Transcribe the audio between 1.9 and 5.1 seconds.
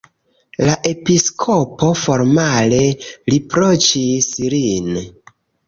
formale riproĉis lin.